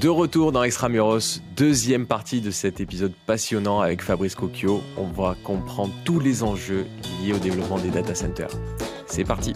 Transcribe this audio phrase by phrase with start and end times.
[0.00, 4.80] De retour dans Extramuros, deuxième partie de cet épisode passionnant avec Fabrice Cocchio.
[4.96, 6.86] On va comprendre tous les enjeux
[7.22, 8.48] liés au développement des data centers.
[9.06, 9.52] C'est parti.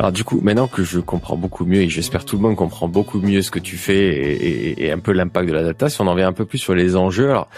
[0.00, 2.88] Alors du coup, maintenant que je comprends beaucoup mieux et j'espère tout le monde comprend
[2.88, 6.00] beaucoup mieux ce que tu fais et, et, un peu l'impact de la data, si
[6.00, 7.50] on en vient un peu plus sur les enjeux, alors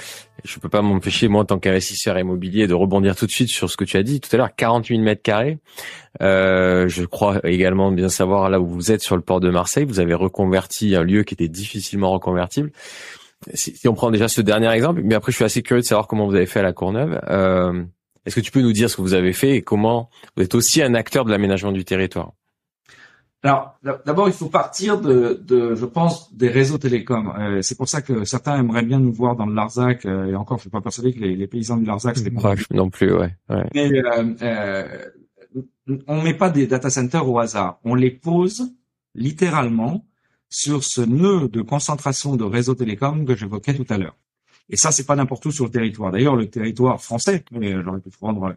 [0.42, 3.70] je peux pas m'empêcher moi en tant qu'investisseur immobilier de rebondir tout de suite sur
[3.70, 5.60] ce que tu as dit tout à l'heure, 48 mètres carrés.
[6.20, 9.84] Euh, je crois également bien savoir là où vous êtes sur le port de Marseille,
[9.84, 12.72] vous avez reconverti un lieu qui était difficilement reconvertible.
[13.54, 16.08] Si, on prend déjà ce dernier exemple, mais après je suis assez curieux de savoir
[16.08, 17.20] comment vous avez fait à la Courneuve.
[17.30, 17.84] Euh,
[18.24, 20.54] est-ce que tu peux nous dire ce que vous avez fait et comment vous êtes
[20.54, 22.32] aussi un acteur de l'aménagement du territoire?
[23.44, 27.34] Alors, d'abord, il faut partir de, de, je pense, des réseaux télécoms.
[27.36, 30.06] Euh, c'est pour ça que certains aimeraient bien nous voir dans le Larzac.
[30.06, 32.54] Euh, et encore, je suis pas persuadé que les, les paysans du Larzac, c'est pas
[32.70, 33.34] non plus, ouais.
[33.50, 33.64] ouais.
[33.74, 34.84] Mais euh, euh,
[36.06, 37.80] on met pas des data centers au hasard.
[37.82, 38.72] On les pose
[39.16, 40.06] littéralement
[40.48, 44.16] sur ce nœud de concentration de réseaux télécoms que j'évoquais tout à l'heure.
[44.70, 46.12] Et ça, c'est pas n'importe où sur le territoire.
[46.12, 48.54] D'ailleurs, le territoire français, mais j'aurais pu prendre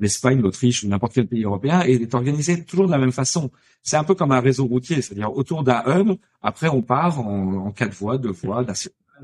[0.00, 3.50] l'Espagne, l'Autriche ou n'importe quel pays européen, est organisé toujours de la même façon.
[3.82, 7.70] C'est un peu comme un réseau routier, c'est-à-dire autour d'un hub, après on part en,
[7.72, 8.64] quatre voies, deux voies,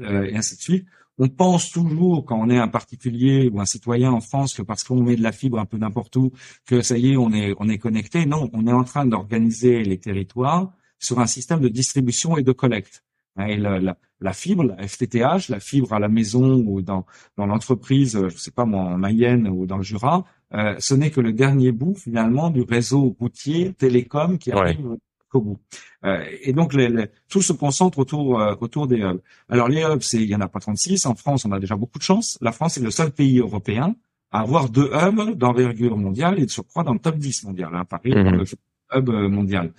[0.01, 0.87] euh, et ainsi de suite.
[1.17, 4.83] On pense toujours, quand on est un particulier ou un citoyen en France, que parce
[4.83, 6.33] qu'on met de la fibre un peu n'importe où,
[6.67, 8.27] que ça y est, on est, on est connecté.
[8.27, 12.51] Non, on est en train d'organiser les territoires sur un système de distribution et de
[12.51, 13.05] collecte.
[13.37, 17.47] Hein, et la, la, fibre, la FTTH, la fibre à la maison ou dans, dans
[17.47, 21.21] l'entreprise, je sais pas moi, en Mayenne ou dans le Jura, euh, ce n'est que
[21.21, 24.97] le dernier bout finalement du réseau routier télécom qui arrive
[25.33, 25.59] au bout.
[26.05, 29.21] Euh, et donc les, tout se concentre autour euh, autour des hubs.
[29.49, 31.07] Alors les hubs, c'est il y en a pas 36.
[31.07, 32.39] En France, on a déjà beaucoup de chance.
[32.41, 33.97] La France est le seul pays européen
[34.31, 37.71] à avoir deux hubs d'envergure mondiale et de surcroît dans le top 10 mondial.
[37.75, 38.45] Hein, Paris, mmh.
[38.95, 39.73] Hub mondial.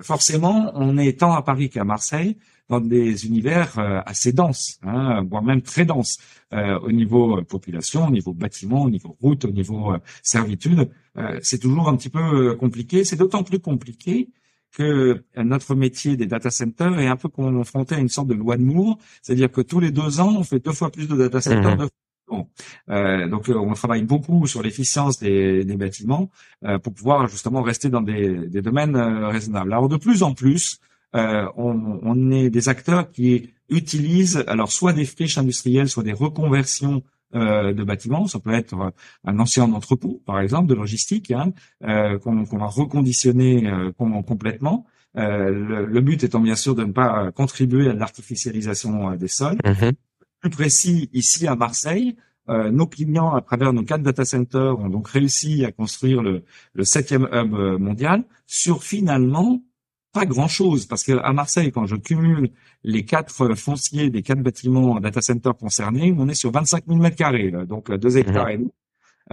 [0.00, 2.36] forcément, on est tant à Paris qu'à Marseille
[2.68, 6.18] dans des univers euh, assez denses, hein, voire même très denses,
[6.52, 10.90] euh, au niveau euh, population, au niveau bâtiment, au niveau route, au niveau servitude.
[11.42, 13.04] c'est toujours un petit peu compliqué.
[13.04, 14.28] C'est d'autant plus compliqué
[14.72, 18.56] que notre métier des data centers est un peu confronté à une sorte de loi
[18.58, 21.40] de Moore, c'est-à-dire que tous les deux ans, on fait deux fois plus de data
[21.40, 21.76] centers.
[21.76, 21.88] Mmh.
[22.90, 26.30] Euh, donc on travaille beaucoup sur l'efficience des, des bâtiments
[26.64, 29.72] euh, pour pouvoir justement rester dans des, des domaines raisonnables.
[29.72, 30.80] Alors de plus en plus,
[31.14, 36.12] euh, on, on, est des acteurs qui utilisent alors soit des friches industrielles, soit des
[36.12, 37.02] reconversions
[37.34, 38.28] euh, de bâtiments.
[38.28, 38.92] Ça peut être
[39.24, 44.86] un ancien entrepôt, par exemple, de logistique, hein, euh, qu'on va reconditionner euh, complètement.
[45.14, 49.56] Le, le, but étant bien sûr de ne pas contribuer à l'artificialisation des sols.
[49.64, 49.92] Mm-hmm.
[50.40, 52.16] Plus précis, ici à Marseille,
[52.48, 56.44] euh, nos clients, à travers nos quatre data centers, ont donc réussi à construire le,
[56.74, 59.60] le septième hub mondial sur finalement
[60.16, 62.50] pas grand-chose parce qu'à Marseille, quand je cumule
[62.84, 67.16] les quatre fonciers des quatre bâtiments data center concernés, on est sur 25 000 mètres
[67.16, 68.16] carrés, donc deux mhm.
[68.16, 68.72] hectares et demi.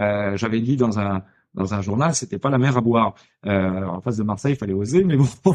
[0.00, 1.22] Euh, J'avais dit dans un
[1.54, 3.14] dans un journal, c'était pas la mer à boire.
[3.46, 5.28] Euh, en face de Marseille, il fallait oser, mais bon.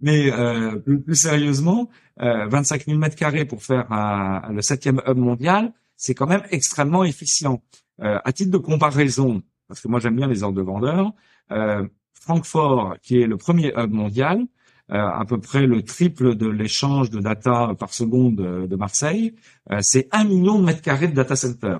[0.00, 1.88] mais euh, plus, sérieusement,
[2.20, 6.42] euh, 25 000 mètres carrés pour faire un, le septième hub mondial, c'est quand même
[6.50, 7.62] extrêmement efficient.
[8.02, 11.12] Euh, à titre de comparaison, parce que moi j'aime bien les ordres de grandeur,
[11.52, 14.46] euh, Francfort, qui est le premier hub mondial,
[14.90, 19.34] euh, à peu près le triple de l'échange de data par seconde de, Marseille,
[19.70, 21.78] euh, c'est un million de mètres carrés de data center.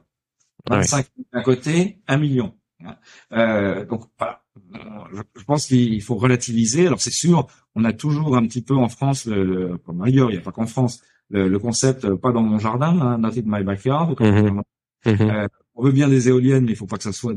[0.70, 2.54] 25 à côté, un million.
[3.32, 4.43] Euh, donc voilà.
[5.36, 6.86] Je, pense qu'il faut relativiser.
[6.86, 10.34] Alors c'est sûr, on a toujours un petit peu en France, le, comme ailleurs, il
[10.34, 13.64] n'y a pas qu'en France, le, concept pas dans mon jardin, hein, not in my
[13.64, 14.14] backyard.
[14.20, 14.60] Mm-hmm
[15.76, 17.34] on veut bien des éoliennes, mais il faut pas que ça soit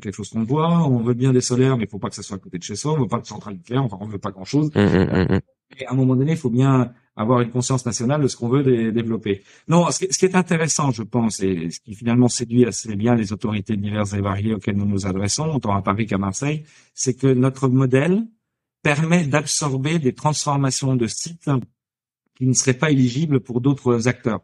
[0.00, 0.86] quelque chose qu'on voit.
[0.86, 2.62] On veut bien des solaires, mais il faut pas que ça soit à côté de
[2.62, 2.92] chez soi.
[2.92, 3.82] On veut pas de centrale nucléaire.
[3.82, 4.70] Enfin, on veut pas grand chose.
[4.74, 5.40] Hum,
[5.78, 8.48] et à un moment donné, il faut bien avoir une conscience nationale de ce qu'on
[8.48, 9.42] veut développer.
[9.68, 13.32] Non, ce qui, est intéressant, je pense, et ce qui finalement séduit assez bien les
[13.32, 16.64] autorités diverses et variées auxquelles nous nous adressons, tant à Paris qu'à Marseille,
[16.94, 18.26] c'est que notre modèle
[18.82, 21.50] permet d'absorber des transformations de sites
[22.36, 24.40] qui ne seraient pas éligibles pour d'autres acteurs.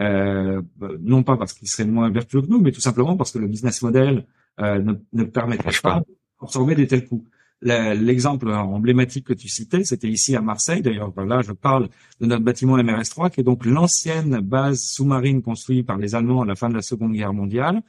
[0.00, 0.62] Euh,
[1.00, 3.48] non pas parce qu'il serait moins vertueux que nous, mais tout simplement parce que le
[3.48, 4.26] business model
[4.60, 6.02] euh, ne, ne permettrait pas
[6.40, 7.24] d'absorber des tels coûts.
[7.60, 10.80] L'exemple emblématique que tu citais, c'était ici à Marseille.
[10.80, 11.88] D'ailleurs, là, je parle
[12.20, 16.46] de notre bâtiment MRS3, qui est donc l'ancienne base sous-marine construite par les Allemands à
[16.46, 17.82] la fin de la Seconde Guerre mondiale,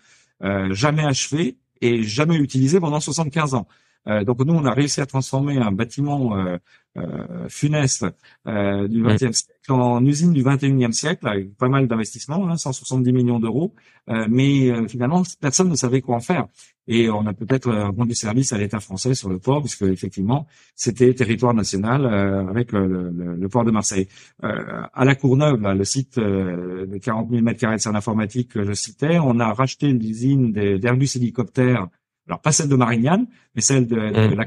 [0.44, 3.68] euh, jamais achevée et jamais utilisée pendant 75 ans.
[4.08, 6.58] Euh, donc nous, on a réussi à transformer un bâtiment euh,
[6.98, 8.04] euh, funeste
[8.48, 13.14] euh, du XXe siècle en usine du XXIe siècle, avec pas mal d'investissements, hein, 170
[13.14, 13.76] millions d'euros.
[14.10, 16.48] Euh, mais finalement, personne ne savait quoi en faire.
[16.88, 21.14] Et on a peut-être rendu service à l'État français sur le port, puisque effectivement, c'était
[21.14, 22.08] territoire national
[22.50, 24.08] avec le, le, le, port de Marseille.
[24.42, 28.64] à la Courneuve, là, le site de 40 000 mètres carrés de salle informatique que
[28.64, 31.88] je citais, on a racheté l'usine d'Airbus hélicoptères
[32.30, 34.36] alors pas celle de Marignane, mais celle de, de mmh.
[34.36, 34.46] la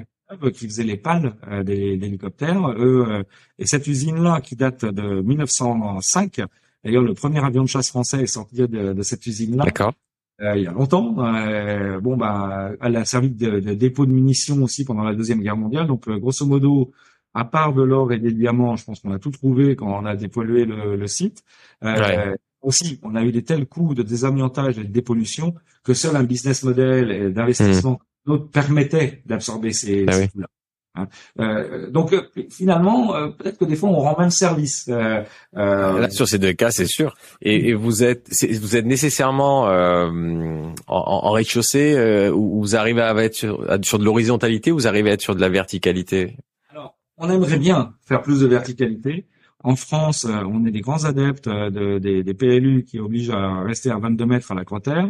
[0.53, 2.71] qui faisait les pales euh, des, hélicoptères.
[2.79, 3.23] Eux, euh,
[3.59, 6.41] et cette usine-là, qui date de 1905,
[6.85, 9.65] d'ailleurs le premier avion de chasse français est sorti de, de cette usine-là.
[9.65, 9.93] D'accord.
[10.41, 11.15] Euh, il y a longtemps.
[11.19, 15.41] Euh, bon, bah, elle a servi de, de, dépôt de munitions aussi pendant la deuxième
[15.41, 15.87] guerre mondiale.
[15.87, 16.93] Donc, grosso modo,
[17.35, 20.07] à part de l'or et des diamants, je pense qu'on a tout trouvé quand on
[20.07, 21.45] a dépollué le, le site.
[21.83, 22.35] Ouais.
[22.63, 26.25] Aussi, on a eu des tels coûts de désamiantage et de dépollution que seul un
[26.25, 28.07] business model d'investissement mmh
[28.53, 30.47] permettait d'absorber ces, ah coûts-là.
[30.95, 31.09] Hein.
[31.41, 34.89] Euh, donc euh, finalement, euh, peut-être que des fois on rend même service.
[34.89, 35.25] Euh,
[35.55, 37.17] Là, sur ces deux cas, c'est sûr.
[37.41, 38.29] Et, et, vous êtes,
[38.61, 44.71] vous êtes nécessairement en, en rez-de-chaussée où vous arrivez à être sur, sur de l'horizontalité,
[44.71, 46.37] vous arrivez à être sur de la verticalité?
[46.71, 49.27] Alors, on aimerait bien faire plus de verticalité.
[49.65, 53.31] En France, euh, on est des grands adeptes euh, de, des, des, PLU qui obligent
[53.31, 55.05] à rester à 22 mètres à la quater.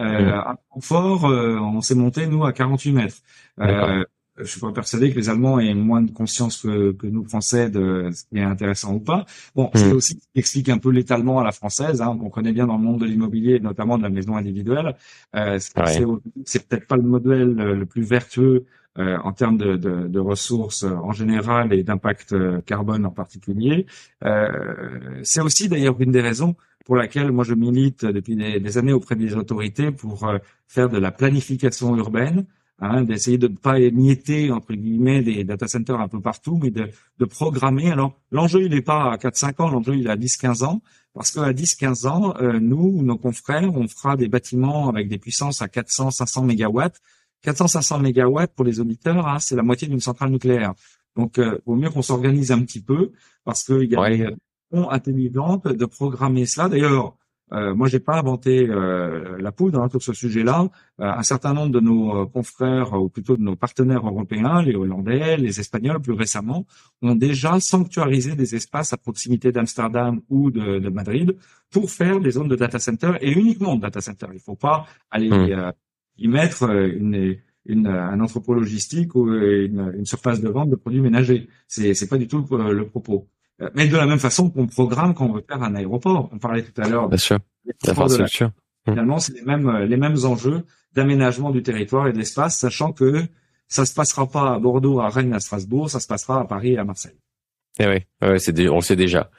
[0.00, 0.28] Euh, mmh.
[0.28, 3.16] À Francfort, on s'est monté, nous, à 48 mètres.
[3.58, 7.70] je suis pas persuadé que les Allemands aient moins de conscience que, que nous Français
[7.70, 9.26] de ce qui est intéressant ou pas.
[9.54, 9.78] Bon, mmh.
[9.78, 12.66] c'est aussi ce qui explique un peu l'étalement à la française, hein, qu'on connaît bien
[12.66, 14.94] dans le monde de l'immobilier, notamment de la maison individuelle.
[15.34, 18.64] Euh, c'est peut-être pas le modèle le plus vertueux
[18.98, 23.86] euh, en termes de, de, de, ressources en général et d'impact euh, carbone en particulier.
[24.24, 28.92] Euh, c'est aussi d'ailleurs une des raisons pour laquelle moi je milite depuis des, années
[28.92, 32.46] auprès des autorités pour euh, faire de la planification urbaine,
[32.80, 36.70] hein, d'essayer de ne pas émietter entre guillemets des data centers un peu partout, mais
[36.70, 37.92] de, de programmer.
[37.92, 40.82] Alors l'enjeu il n'est pas à 4-5 ans, l'enjeu il est à 10-15 ans,
[41.14, 45.66] parce qu'à 10-15 ans, nous, nos confrères, on fera des bâtiments avec des puissances à
[45.66, 47.00] 400-500 mégawatts
[47.44, 50.74] 400-500 mégawatts pour les auditeurs, hein, c'est la moitié d'une centrale nucléaire.
[51.16, 53.12] Donc, euh, vaut mieux qu'on s'organise un petit peu
[53.44, 54.18] parce qu'il y a ouais.
[54.18, 54.28] des
[54.70, 56.68] fonds intelligentes de programmer cela.
[56.68, 57.16] D'ailleurs,
[57.52, 60.68] euh, moi, j'ai pas inventé euh, la poudre hein, sur ce sujet-là.
[61.00, 65.36] Euh, un certain nombre de nos confrères, ou plutôt de nos partenaires européens, les Hollandais,
[65.36, 66.66] les Espagnols, plus récemment,
[67.02, 71.36] ont déjà sanctuarisé des espaces à proximité d'Amsterdam ou de, de, Madrid
[71.70, 74.26] pour faire des zones de data center et uniquement de data center.
[74.30, 75.72] Il ne faut pas aller mmh
[76.18, 77.36] y mettre euh, une,
[77.66, 81.48] une, un entrepôt logistique ou une, une, surface de vente de produits ménagers.
[81.66, 83.28] C'est c'est pas du tout le, propos.
[83.60, 86.28] Euh, mais de la même façon qu'on programme quand on veut faire un aéroport.
[86.32, 87.08] On parlait tout à l'heure.
[87.08, 87.38] Bien sûr.
[88.46, 88.90] Mmh.
[88.90, 93.22] Finalement, c'est les mêmes les mêmes enjeux d'aménagement du territoire et de l'espace, sachant que
[93.68, 96.72] ça se passera pas à Bordeaux, à Rennes, à Strasbourg, ça se passera à Paris
[96.72, 97.18] et à Marseille.
[97.78, 99.30] Eh oui, ouais, c'est on le sait déjà.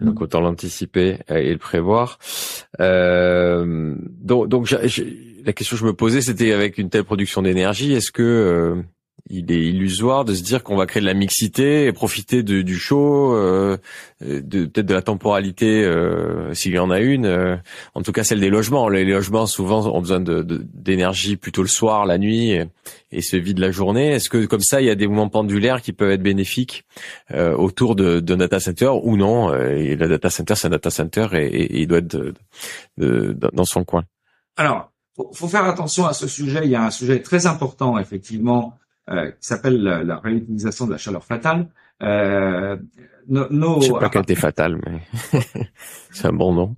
[0.00, 0.22] Donc mmh.
[0.22, 2.18] autant l'anticiper et le prévoir.
[2.80, 4.66] Euh, donc, donc
[5.44, 8.82] la question que je me posais, c'était avec une telle production d'énergie, est-ce que euh,
[9.30, 12.62] il est illusoire de se dire qu'on va créer de la mixité et profiter de,
[12.62, 13.76] du chaud, euh,
[14.20, 17.26] de peut-être de la temporalité euh, s'il y en a une.
[17.26, 17.56] Euh,
[17.94, 18.88] en tout cas, celle des logements.
[18.88, 22.58] Les logements souvent ont besoin de, d'énergie plutôt le soir, la nuit,
[23.12, 24.12] et, se vident la journée.
[24.12, 26.84] Est-ce que comme ça, il y a des mouvements pendulaires qui peuvent être bénéfiques
[27.32, 30.90] euh, autour de, de data center ou non et Le data center, c'est un data
[30.90, 32.32] center et, il doit être
[32.96, 34.04] dans son coin?
[34.56, 36.60] Alors, faut, faut faire attention à ce sujet.
[36.64, 38.78] Il y a un sujet très important, effectivement,
[39.10, 41.68] euh, qui s'appelle la, réutilisation de la chaleur fatale.
[42.02, 42.76] Euh,
[43.28, 45.00] no, sais pas qu'elle était fatale, mais
[46.12, 46.76] c'est un bon nom.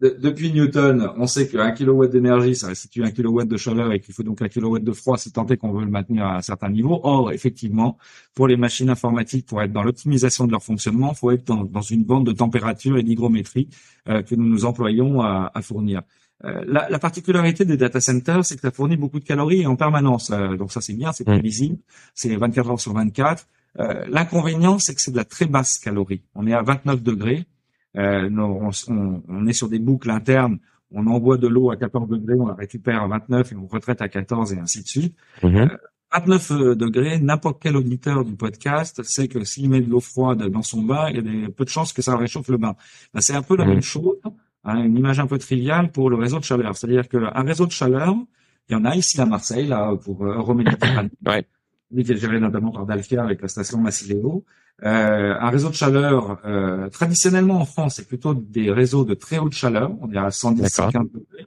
[0.00, 4.12] depuis Newton, on sait qu'un kilowatt d'énergie, ça restitue un kilowatt de chaleur et qu'il
[4.12, 6.42] faut donc un kilowatt de froid si tant est qu'on veut le maintenir à un
[6.42, 7.00] certain niveau.
[7.04, 7.96] Or, effectivement,
[8.34, 11.80] pour les machines informatiques, pour être dans l'optimisation de leur fonctionnement, il faut être dans,
[11.82, 13.68] une bande de température et d'hygrométrie
[14.08, 16.02] euh, que nous nous employons à, à fournir.
[16.44, 19.74] Euh, la, la, particularité des data centers, c'est que ça fournit beaucoup de calories en
[19.74, 20.30] permanence.
[20.30, 21.32] Euh, donc ça, c'est bien, c'est mm.
[21.32, 21.78] prévisible.
[22.14, 23.46] C'est 24 heures sur 24.
[23.80, 26.22] Euh, L'inconvénient, c'est que c'est de la très basse calorie.
[26.34, 27.46] On est à 29 degrés.
[27.96, 28.70] Euh, on,
[29.28, 30.58] on, est sur des boucles internes.
[30.92, 34.00] On envoie de l'eau à 14 degrés, on la récupère à 29 et on retraite
[34.00, 35.16] à 14 et ainsi de suite.
[35.42, 36.74] 29 mm-hmm.
[36.76, 40.82] degrés, n'importe quel auditeur du podcast sait que s'il met de l'eau froide dans son
[40.82, 42.76] bain, il y a des, peu de chances que ça réchauffe le bain.
[43.12, 43.68] Ben, c'est un peu la mm-hmm.
[43.68, 44.16] même chose
[44.68, 46.76] Hein, une image un peu triviale pour le réseau de chaleur.
[46.76, 48.14] C'est-à-dire qu'un réseau de chaleur,
[48.68, 51.10] il y en a ici à Marseille, là, pour euh, Euroméditerranée.
[51.26, 51.46] ouais.
[52.04, 54.44] qui est géré notamment par Dalkia avec la station Massileo.
[54.84, 59.38] Euh, un réseau de chaleur, euh, traditionnellement en France, c'est plutôt des réseaux de très
[59.38, 59.90] haute chaleur.
[60.02, 61.46] On est à 110, 115 degrés.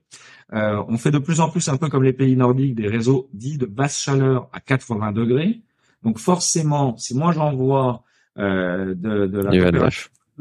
[0.53, 3.29] Euh, on fait de plus en plus un peu comme les pays nordiques des réseaux
[3.33, 5.61] dits de basse chaleur à 80 degrés.
[6.03, 8.03] Donc forcément, si moi j'envoie
[8.37, 9.89] euh, de, de la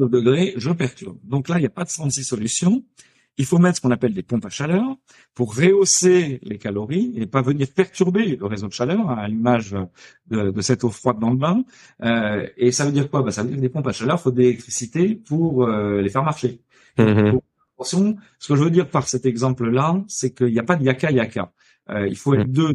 [0.08, 1.18] degrés, je perturbe.
[1.24, 2.84] Donc là, il n'y a pas de 36 solutions.
[3.38, 4.84] Il faut mettre ce qu'on appelle des pompes à chaleur
[5.34, 9.74] pour rehausser les calories et pas venir perturber le réseau de chaleur hein, à l'image
[10.26, 11.64] de, de, cette eau froide dans le bain.
[12.02, 13.22] Euh, et ça veut dire quoi?
[13.22, 16.02] Bah, Ça veut dire que des pompes à chaleur, il faut de l'électricité pour euh,
[16.02, 16.60] les faire marcher.
[16.98, 17.38] Mm
[17.80, 20.84] attention, ce que je veux dire par cet exemple-là, c'est qu'il n'y a pas de
[20.84, 21.52] yaka-yaka.
[21.90, 22.52] Euh, il faut être mm.
[22.52, 22.74] deux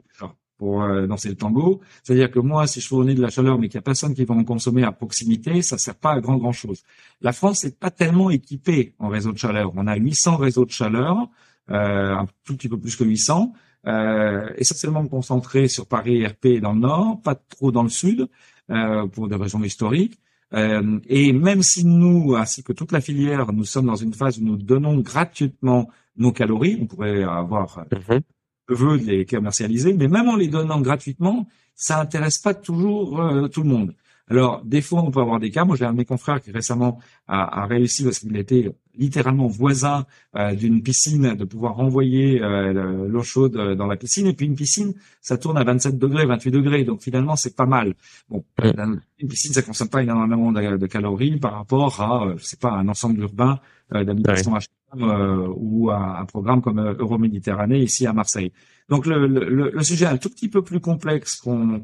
[0.57, 1.81] pour euh, danser le tango.
[2.03, 4.25] C'est-à-dire que moi, si je fournis de la chaleur, mais qu'il n'y a personne qui
[4.25, 6.83] va en consommer à proximité, ça sert pas à grand grand chose.
[7.21, 9.71] La France n'est pas tellement équipée en réseau de chaleur.
[9.75, 11.29] On a 800 réseaux de chaleur,
[11.71, 13.53] euh, un tout petit peu plus que 800,
[13.87, 18.27] euh, essentiellement concentrés sur Paris RP dans le nord, pas trop dans le sud,
[18.71, 20.19] euh, pour des raisons historiques.
[20.53, 24.39] Euh, et même si nous, ainsi que toute la filière, nous sommes dans une phase
[24.39, 28.21] où nous donnons gratuitement nos calories, on pourrait avoir mhm
[28.69, 33.63] veut les commercialiser, mais même en les donnant gratuitement, ça intéresse pas toujours euh, tout
[33.63, 33.93] le monde.
[34.27, 35.65] Alors, des fois, on peut avoir des cas.
[35.65, 39.45] Moi, j'ai un de mes confrères qui récemment a, a réussi parce qu'il était littéralement
[39.45, 44.25] voisin euh, d'une piscine, de pouvoir renvoyer euh, l'eau chaude dans la piscine.
[44.25, 46.83] Et puis une piscine, ça tourne à 27 degrés, 28 degrés.
[46.85, 47.93] Donc finalement, c'est pas mal.
[48.27, 52.57] Bon, une piscine, ça consomme pas énormément de, de calories par rapport à, je sais
[52.57, 53.59] pas, un ensemble urbain
[53.91, 54.55] d'habitation
[55.03, 58.51] euh, ou un, un, programme comme euh, Euroméditerranée ici à Marseille.
[58.89, 61.83] Donc le, le, le, sujet est un tout petit peu plus complexe qu'on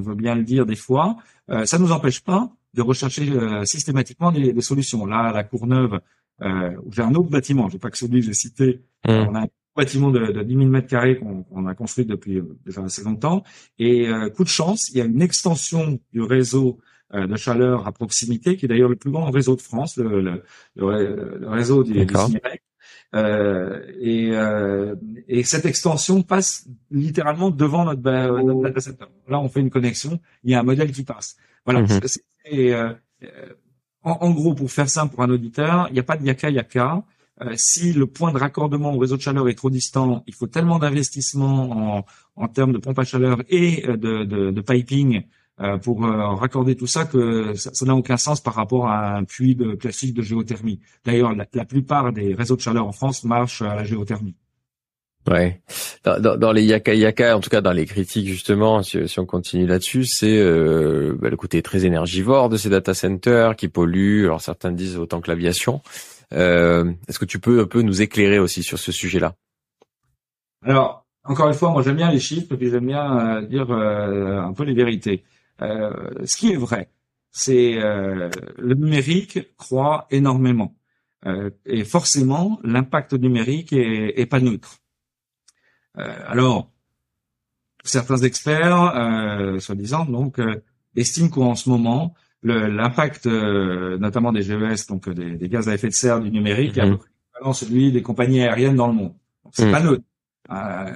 [0.00, 1.16] veut bien le dire des fois.
[1.50, 5.04] Euh, ça ne nous empêche pas de rechercher euh, systématiquement des, des, solutions.
[5.06, 6.00] Là, à la Courneuve,
[6.42, 8.82] euh, j'ai un autre bâtiment, j'ai pas que celui que j'ai cité.
[9.06, 9.10] Mmh.
[9.10, 12.82] On a un bâtiment de, de 10 000 mètres carrés qu'on a construit depuis déjà
[12.82, 13.42] assez longtemps.
[13.78, 16.78] Et coup de chance, il y a une extension du réseau
[17.12, 20.42] de chaleur à proximité, qui est d'ailleurs le plus grand réseau de France, le, le,
[20.76, 22.14] le, réseau du, du
[23.14, 24.94] euh, et, euh,
[25.26, 29.06] et, cette extension passe littéralement devant notre, notre, data center.
[29.28, 31.36] Là, on fait une connexion, il y a un modèle qui passe.
[31.64, 31.82] Voilà.
[31.82, 32.00] Mhm.
[32.52, 32.94] Euh,
[34.02, 36.50] en, en, gros, pour faire simple pour un auditeur, il n'y a pas de yaka
[36.50, 37.04] yaka.
[37.42, 40.46] Euh, si le point de raccordement au réseau de chaleur est trop distant, il faut
[40.46, 45.39] tellement d'investissement en, en termes de pompe à chaleur et de, de, de piping euh,
[45.82, 49.54] pour euh, raccorder tout ça que ça n'a aucun sens par rapport à un puits
[49.54, 50.80] de, classique de géothermie.
[51.04, 54.34] D'ailleurs, la, plupart des réseaux de chaleur en France marchent à la géothermie.
[55.28, 55.60] Ouais.
[56.04, 59.26] Dans, dans, les yaka yaka, en tout cas dans les critiques justement, si, si on
[59.26, 64.24] continue là-dessus, c'est euh, bah, le côté très énergivore de ces data centers qui polluent.
[64.24, 65.82] Alors certains disent autant que l'aviation.
[66.32, 69.34] Euh, Est-ce que tu peux un peu nous éclairer aussi sur ce sujet-là?
[70.64, 74.64] Alors encore une fois, moi j'aime bien les chiffres puis j'aime bien dire un peu
[74.64, 75.22] les vérités.
[75.62, 76.90] Euh, ce qui est vrai,
[77.30, 80.74] c'est euh, le numérique croît énormément.
[81.26, 84.78] Euh, et forcément, l'impact numérique est, est, pas neutre.
[85.94, 86.70] alors,
[87.84, 90.40] certains experts, euh, soi-disant, donc,
[90.96, 95.92] estiment qu'en ce moment, l'impact, notamment des GES, donc des, des, gaz à effet de
[95.92, 96.92] serre du numérique, est à mhm.
[96.92, 99.14] peu près celui des compagnies aériennes dans le monde.
[99.52, 99.72] C'est mhm.
[99.72, 100.04] pas neutre,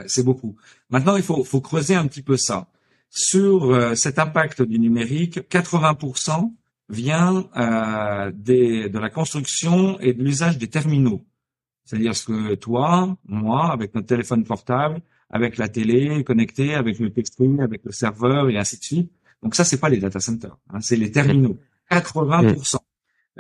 [0.07, 0.57] c'est beaucoup.
[0.89, 2.69] Maintenant, il faut, faut creuser un petit peu ça
[3.15, 6.53] sur euh, cet impact du numérique, 80%
[6.89, 11.25] vient euh, des, de la construction et de l'usage des terminaux.
[11.85, 17.11] C'est-à-dire ce que toi, moi, avec notre téléphone portable, avec la télé connectée, avec le
[17.11, 19.13] texting, avec le serveur et ainsi de suite.
[19.43, 21.57] Donc ça, c'est pas les data centers, hein, c'est les terminaux.
[21.93, 22.79] 80%.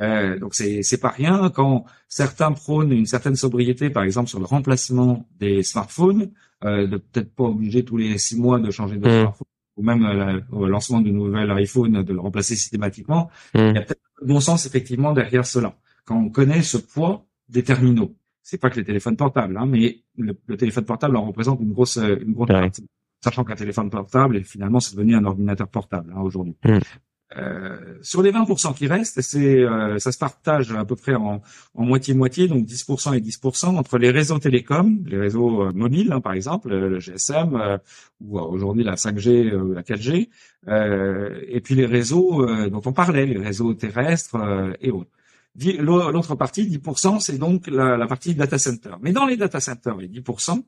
[0.00, 4.40] Euh, donc c'est c'est pas rien quand certains prônent une certaine sobriété, par exemple sur
[4.40, 6.32] le remplacement des smartphones,
[6.64, 9.20] euh, de peut-être pas obligé tous les six mois de changer de mmh.
[9.20, 13.30] smartphone ou même euh, au lancement du nouvel iPhone de le remplacer systématiquement.
[13.54, 15.76] Il y a peut-être un bon sens effectivement derrière cela.
[16.04, 20.02] Quand on connaît ce poids des terminaux, c'est pas que les téléphones portables, hein, mais
[20.16, 22.86] le, téléphone portable en représente une grosse, une grosse partie.
[23.22, 26.54] Sachant qu'un téléphone portable, finalement, c'est devenu un ordinateur portable hein, aujourd'hui.
[26.62, 26.78] Hmm.
[27.36, 31.40] Euh, sur les 20% qui restent, c'est euh, ça se partage à peu près en
[31.74, 36.34] moitié-moitié, donc 10% et 10% entre les réseaux télécoms, les réseaux euh, mobiles hein, par
[36.34, 37.80] exemple, le GSM
[38.20, 40.28] ou aujourd'hui la 5G, la 4G,
[41.48, 44.36] et puis les réseaux dont on parlait, les réseaux terrestres
[44.80, 45.10] et autres.
[45.80, 48.90] L'autre partie, 10%, c'est donc la, la, partie data center.
[49.00, 50.62] Mais dans les data centers, les 10%,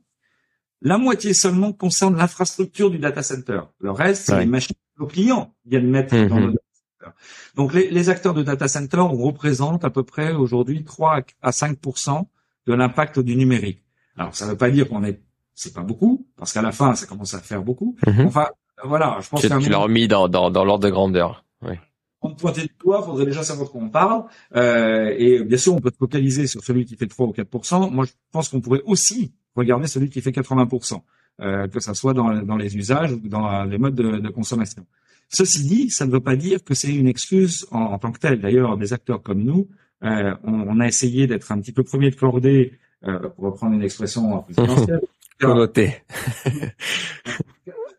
[0.83, 3.61] la moitié seulement concerne l'infrastructure du data center.
[3.81, 6.47] Le reste, c'est les machines nos clients viennent mettre dans mhm.
[6.47, 7.17] le data center.
[7.55, 12.25] Donc les, les, acteurs de data center représentent à peu près aujourd'hui 3 à 5%
[12.67, 13.83] de l'impact du numérique.
[14.17, 15.21] Alors ça ne veut pas dire qu'on est,
[15.55, 17.97] c'est pas beaucoup, parce qu'à la fin ça commence à faire beaucoup.
[18.07, 18.26] Mhm.
[18.26, 18.49] Enfin
[18.85, 21.45] voilà, je pense que tu l'as remis dans, dans, dans l'ordre de grandeur.
[21.62, 21.75] Oui.
[22.23, 24.25] On pointer de doigt, faudrait déjà savoir de quoi on parle.
[24.55, 27.91] Euh, et bien sûr, on peut se focaliser sur celui qui fait 3 ou 4
[27.91, 31.00] Moi, je pense qu'on pourrait aussi regardez celui qui fait 80%,
[31.40, 34.87] euh, que ça soit dans, dans les usages ou dans les modes de, de consommation.
[35.28, 38.21] Ceci dit, ça ne veut pas dire que c'est une excuse en, en, tant que
[38.21, 38.40] telle.
[38.40, 39.69] D'ailleurs, des acteurs comme nous,
[40.05, 43.75] euh, on, on, a essayé d'être un petit peu premier de cordée, euh, pour reprendre
[43.75, 45.00] une expression présidentielle.
[45.40, 45.97] Connoté.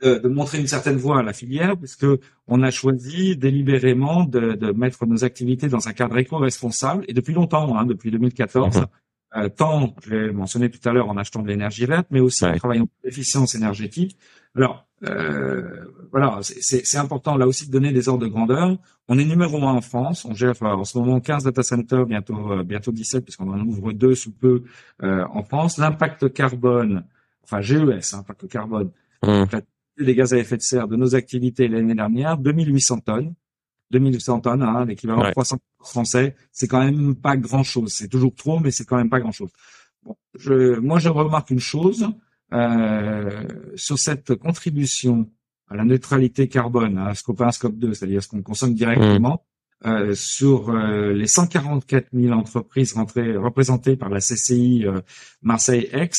[0.01, 2.06] de, de, montrer une certaine voie à la filière, puisque
[2.48, 7.34] on a choisi délibérément de, de mettre nos activités dans un cadre éco-responsable, et depuis
[7.34, 8.86] longtemps, hein, depuis 2014,
[9.36, 12.46] euh, tant, je l'ai mentionné tout à l'heure, en achetant de l'énergie verte, mais aussi
[12.46, 14.17] en travaillant sur l'efficience énergétique.
[14.55, 18.75] Alors, euh, voilà, c'est important là aussi de donner des ordres de grandeur.
[19.07, 20.25] On est numéro un en France.
[20.25, 23.91] On gère en ce moment 15 data centers, bientôt euh, bientôt 17, puisqu'on en ouvre
[23.91, 24.63] deux sous peu
[25.03, 25.77] euh, en France.
[25.77, 27.03] L'impact carbone,
[27.43, 28.89] enfin GES, hein, impact carbone,
[29.24, 29.43] mmh.
[29.98, 33.34] les gaz à effet de serre de nos activités l'année dernière, 2800 tonnes.
[33.91, 37.94] 2800 tonnes, hein, l'équivalent de 300 français, c'est quand même pas grand-chose.
[37.94, 39.50] C'est toujours trop, mais c'est quand même pas grand-chose.
[40.03, 42.08] Bon, je, moi, je remarque une chose
[42.53, 43.44] euh,
[43.75, 45.29] sur cette contribution
[45.70, 49.46] à la neutralité carbone, à scope 1, scope 2, c'est-à-dire ce qu'on consomme directement,
[49.84, 49.89] mmh.
[49.89, 55.01] euh, sur euh, les 144 000 entreprises rentrées, représentées par la CCI euh,
[55.41, 56.10] Marseille-Aix,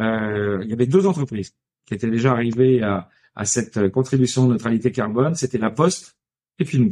[0.00, 1.54] euh, il y avait deux entreprises
[1.86, 5.34] qui étaient déjà arrivées à, à cette contribution de neutralité carbone.
[5.34, 6.16] C'était la Poste
[6.58, 6.90] et puis nous.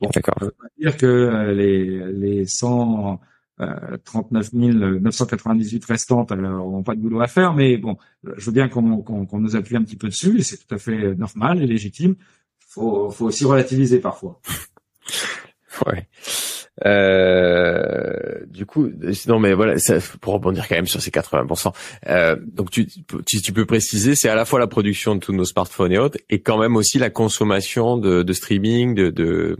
[0.00, 0.34] Bon, D'accord.
[0.40, 7.20] Veut pas dire que euh, les, les 139 998 euh, restantes n'ont pas de boulot
[7.20, 10.38] à faire, mais bon, je veux bien qu'on qu'on nous appuie un petit peu dessus,
[10.38, 12.16] et c'est tout à fait normal et légitime.
[12.58, 14.40] Faut, faut aussi relativiser parfois.
[15.86, 16.08] ouais.
[16.86, 21.72] Euh, du coup, sinon, mais voilà, ça, pour rebondir quand même sur ces 80%.
[22.06, 25.32] Euh, donc, tu, tu, tu, peux préciser, c'est à la fois la production de tous
[25.32, 29.56] nos smartphones et autres, et quand même aussi la consommation de, de streaming, de, de,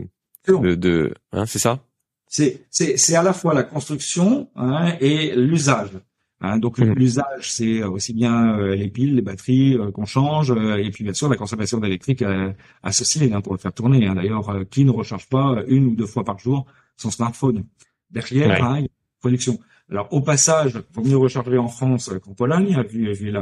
[0.47, 1.79] de, de hein, c'est ça?
[2.27, 5.91] C'est c'est c'est à la fois la construction hein, et l'usage.
[6.43, 6.93] Hein, donc mmh.
[6.93, 11.03] l'usage, c'est aussi bien euh, les piles, les batteries euh, qu'on change, euh, et puis
[11.03, 12.23] bien sûr la consommation d'électrique
[12.81, 14.07] associée hein, pour le faire tourner.
[14.07, 14.15] Hein.
[14.15, 16.65] D'ailleurs, qui ne recharge pas une ou deux fois par jour
[16.97, 17.65] son smartphone.
[18.09, 18.87] Derrière, il y a
[19.19, 19.59] production.
[19.89, 23.33] Alors au passage, il faut mieux recharger en France qu'en Pologne, vu, vu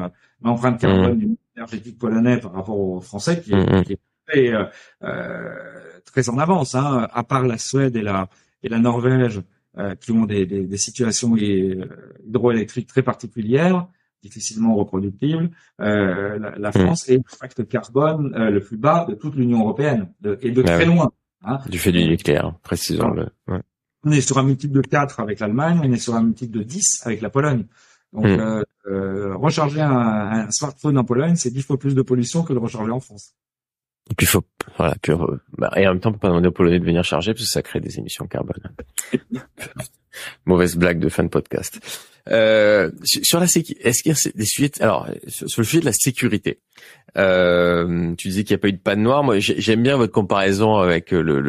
[0.42, 0.80] l'empreinte mmh.
[0.80, 3.84] carbone énergétique polonais par rapport aux Français, qui est, mmh.
[3.84, 4.66] qui est très, euh,
[5.04, 6.74] euh, très en avance.
[6.74, 8.30] Hein, à part la Suède et la,
[8.64, 9.42] et la Norvège,
[9.78, 13.88] euh, qui ont des, des, des situations hydroélectriques très particulières,
[14.24, 16.74] difficilement reproductibles, euh, la, la, mmh.
[16.74, 20.76] France est l'impact carbone le plus bas de toute l'Union européenne, de, et de ah
[20.76, 21.12] très loin.
[21.44, 21.60] Hein.
[21.70, 23.30] Du fait du nucléaire, précisons-le.
[23.48, 23.62] Ouais.
[24.04, 26.64] On est sur un multiple de 4 avec l'Allemagne, on est sur un multiple de
[26.64, 27.66] 10 avec la Pologne.
[28.14, 28.40] Donc, hmm.
[28.40, 32.54] euh, euh, recharger un, un, smartphone en Pologne, c'est 10 fois plus de pollution que
[32.54, 33.36] de recharger en France.
[34.10, 34.44] Et puis, faut,
[34.78, 36.86] voilà, puis, euh, bah, et en même temps, on peut pas demander aux Polonais de
[36.86, 38.62] venir charger parce que ça crée des émissions carbone.
[40.46, 41.80] Mauvaise blague de fin de podcast.
[42.28, 45.86] Euh, sur la sécurité, est-ce qu'il y a des sujets alors sur, le sujet de
[45.86, 46.60] la sécurité,
[47.18, 49.24] euh, tu disais qu'il n'y a pas eu de panne noire.
[49.24, 51.40] Moi, j'aime bien votre comparaison avec le,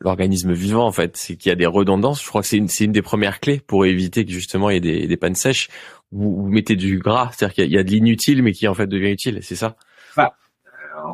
[0.00, 2.22] l'organisme vivant en fait, c'est qu'il y a des redondances.
[2.22, 4.74] Je crois que c'est une, c'est une des premières clés pour éviter que justement il
[4.74, 5.68] y ait des, des pannes sèches.
[6.10, 8.86] Vous, vous mettez du gras, c'est-à-dire qu'il y, a de l'inutile mais qui en fait
[8.86, 9.76] devient utile, c'est ça?
[10.16, 10.34] Bah,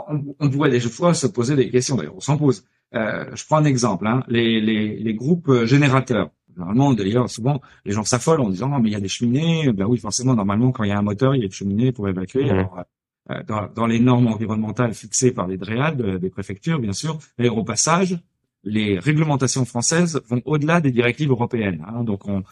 [0.09, 1.97] on, on, pourrait des fois se poser des questions.
[1.97, 2.65] D'ailleurs, on s'en pose.
[2.95, 4.07] Euh, je prends un exemple.
[4.07, 6.31] Hein, les, les, les groupes générateurs.
[6.59, 9.73] Normalement, d'ailleurs, souvent, les gens s'affolent en disant, oh, mais il y a des cheminées.
[9.73, 11.93] Ben oui, forcément, normalement, quand il y a un moteur, il y a une cheminée
[11.93, 12.47] pour évacuer.
[12.47, 12.51] Mmh.
[12.51, 12.85] Alors,
[13.31, 17.19] euh, dans, dans, les normes environnementales fixées par les DREAD, euh, des préfectures, bien sûr,
[17.39, 18.19] et au passage,
[18.65, 21.85] les réglementations françaises vont au-delà des directives européennes.
[21.87, 22.43] Hein, donc, on,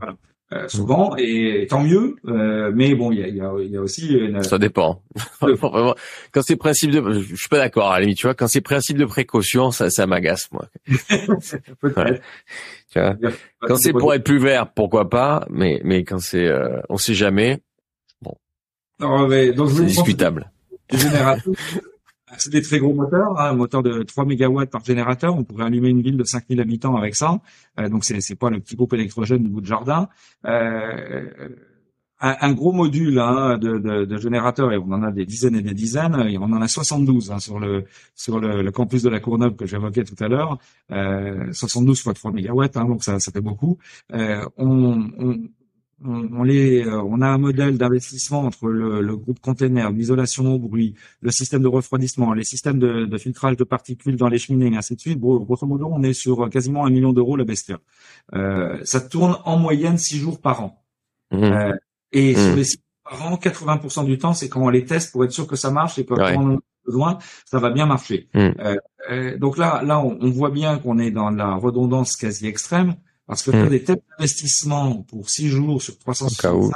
[0.00, 0.16] voilà.
[0.50, 3.82] Euh, souvent et tant mieux euh, mais bon il y a, y, a, y a,
[3.82, 4.42] aussi une...
[4.42, 5.02] ça dépend.
[6.32, 8.62] Quand c'est principe de je suis pas d'accord à la limite tu vois quand c'est
[8.62, 10.70] principe de précaution ça ça m'agace moi.
[12.94, 17.14] Quand c'est pour être plus vert, pourquoi pas, mais mais quand c'est, euh, on sait
[17.14, 17.58] jamais.
[18.22, 18.34] Bon,
[19.68, 20.50] c'est discutable.
[22.36, 25.36] C'est des très gros moteurs, hein, un moteur de 3 mégawatts par générateur.
[25.36, 27.40] On pourrait allumer une ville de 5000 habitants avec ça.
[27.78, 30.08] Euh, donc c'est c'est pas le petit groupe électrogène du bout de jardin.
[30.44, 31.48] Euh,
[32.20, 35.62] un, gros module hein, de, de, de générateurs, et on en a des dizaines et
[35.62, 39.54] des dizaines, on en a 72 hein, sur le sur le, campus de la Courneuve
[39.54, 40.58] que j'évoquais tout à l'heure,
[40.90, 43.78] euh, 72 fois 3 mégawatts, hein, donc ça, ça fait beaucoup.
[44.12, 45.08] Euh, on,
[46.04, 50.58] on, les, euh, on a un modèle d'investissement entre le, le, groupe container, l'isolation au
[50.58, 54.72] bruit, le système de refroidissement, les systèmes de, de, filtrage de particules dans les cheminées,
[54.72, 55.18] et ainsi de suite.
[55.18, 57.78] Grosso modo, on est sur quasiment un million d'euros la bestia.
[58.34, 60.84] Euh, ça tourne en moyenne six jours par an.
[61.32, 61.42] Mmh.
[61.42, 61.72] Euh,
[62.12, 62.56] et sur hmm.
[62.56, 65.56] les sites par 80% du temps, c'est quand on les teste pour être sûr que
[65.56, 68.28] ça marche et que quand on a besoin, ça va bien marcher.
[68.34, 68.50] Hmm.
[68.60, 68.76] Euh,
[69.10, 72.94] euh, donc là, là, on, on voit bien qu'on est dans la redondance quasi extrême
[73.28, 73.52] parce que mmh.
[73.52, 76.72] faire des tels investissements pour 6 jours sur 365,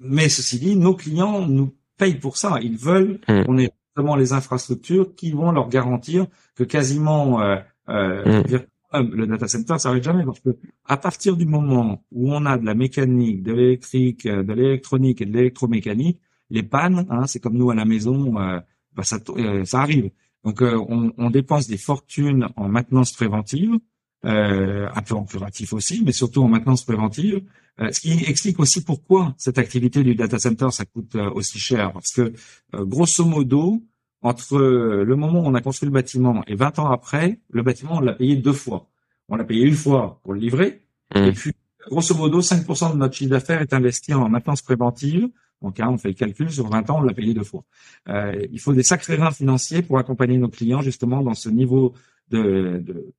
[0.00, 2.58] mais ceci dit, nos clients nous payent pour ça.
[2.62, 3.44] Ils veulent mmh.
[3.44, 7.62] qu'on ait vraiment les infrastructures qui vont leur garantir que quasiment mmh.
[7.88, 12.64] le data center s'arrête jamais parce que à partir du moment où on a de
[12.64, 17.70] la mécanique, de l'électrique, de l'électronique et de l'électromécanique, les pannes, hein, c'est comme nous
[17.70, 18.60] à la maison, euh,
[18.94, 20.10] bah, ça, euh, ça arrive.
[20.44, 23.78] Donc euh, on, on, dépense des fortunes en maintenance préventive,
[24.22, 27.42] un peu en curatif aussi, mais surtout en maintenance préventive.
[27.78, 32.12] ce qui explique aussi pourquoi cette activité du data center ça coûte aussi cher, parce
[32.12, 32.32] que
[32.74, 33.82] grosso modo,
[34.22, 37.96] entre le moment où on a construit le bâtiment et 20 ans après, le bâtiment
[37.96, 38.90] on l'a payé deux fois.
[39.28, 40.82] On l'a payé une fois pour le livrer,
[41.14, 41.18] mmh.
[41.18, 41.52] et puis
[41.88, 45.30] grosso modo 5% de notre chiffre d'affaires est investi en maintenance préventive
[45.62, 47.64] donc, hein, on fait le calcul, sur 20 ans, on l'a payé deux fois.
[48.08, 51.94] Euh, il faut des sacrés reins financiers pour accompagner nos clients justement dans ce niveau
[52.28, 53.12] de, de,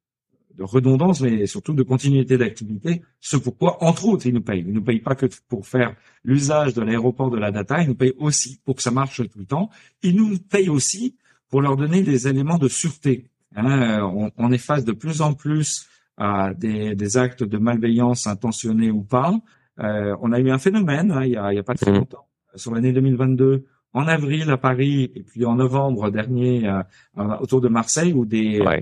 [0.56, 3.02] de redondance, mais surtout de continuité d'activité.
[3.20, 4.64] Ce pourquoi, entre autres, ils nous payent.
[4.68, 7.96] Ils nous payent pas que pour faire l'usage de l'aéroport de la data, ils nous
[7.96, 9.70] payent aussi pour que ça marche tout le temps.
[10.04, 11.16] Ils nous payent aussi
[11.50, 13.28] pour leur donner des éléments de sûreté.
[13.56, 15.88] Hein, on, on, est face de plus en plus
[16.18, 19.34] à des, des actes de malveillance intentionnés ou pas.
[19.80, 21.92] Euh, on a eu un phénomène hein, il, y a, il y a pas très
[21.92, 21.96] mmh.
[21.96, 26.82] longtemps sur l'année 2022 en avril à Paris et puis en novembre dernier euh,
[27.18, 28.80] euh, autour de Marseille où des euh,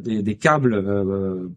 [0.00, 0.84] des, câbles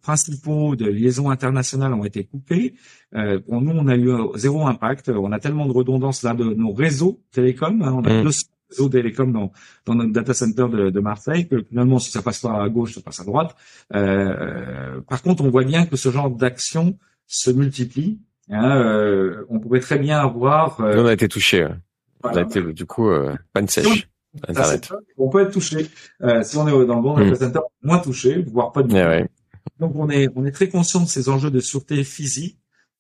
[0.02, 2.76] principaux de liaison internationale ont été coupés.
[3.14, 5.10] Bon, nous, on a eu zéro impact.
[5.10, 7.82] On a tellement de redondance là de nos réseaux télécoms.
[7.82, 8.24] Hein, on a mmh.
[8.24, 8.32] deux
[8.70, 9.52] réseaux télécoms dans,
[9.86, 12.96] dans notre data center de, de, Marseille que finalement, si ça passe pas à gauche,
[12.96, 13.56] ça passe à droite.
[13.90, 19.80] par contre, on voit bien que ce genre d'action se multiplie Hein, euh, on pouvait
[19.80, 20.82] très bien avoir.
[20.82, 21.68] Euh, on a été touché.
[22.24, 24.10] On a été du coup euh, panne sèche.
[24.48, 24.92] Internet.
[25.18, 25.88] on peut être touché.
[26.22, 27.36] Euh, si on est dans le bon mm.
[27.36, 29.30] center, moins touché, voire pas du tout.
[29.80, 32.58] Donc on est on est très conscient de ces enjeux de sûreté physique.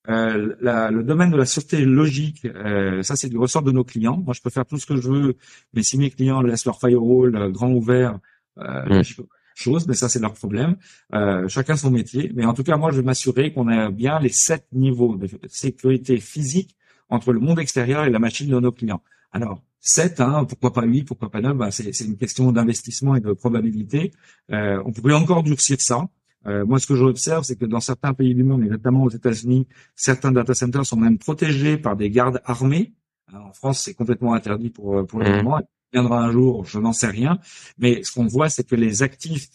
[0.07, 3.83] Euh, la, le domaine de la sûreté logique, euh, ça c'est du ressort de nos
[3.83, 4.17] clients.
[4.17, 5.35] Moi, je peux faire tout ce que je veux,
[5.73, 8.17] mais si mes clients laissent leur firewall grand ouvert,
[8.57, 9.03] euh, mm.
[9.03, 9.21] je
[9.59, 10.77] chose, mais ça c'est leur problème.
[11.13, 12.31] Euh, chacun son métier.
[12.33, 15.27] Mais en tout cas, moi, je vais m'assurer qu'on a bien les sept niveaux de
[15.47, 16.75] sécurité physique
[17.09, 19.01] entre le monde extérieur et la machine de nos clients.
[19.31, 23.21] Alors, 7, hein, pourquoi pas 8, pourquoi pas 9, ben, c'est une question d'investissement et
[23.21, 24.11] de probabilité.
[24.51, 26.07] Euh, on pourrait encore durcir ça.
[26.47, 29.09] Euh, moi, ce que j'observe, c'est que dans certains pays du monde, et notamment aux
[29.09, 32.93] États-Unis, certains data centers sont même protégés par des gardes armés.
[33.33, 35.43] en France, c'est complètement interdit pour, pour le mmh.
[35.43, 35.59] moment
[35.91, 37.39] viendra un jour, je n'en sais rien.
[37.77, 39.47] Mais ce qu'on voit, c'est que les actifs